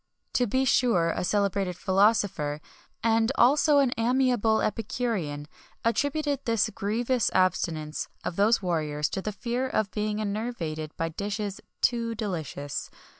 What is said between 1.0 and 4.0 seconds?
a celebrated philosopher,[XXI 7] and also an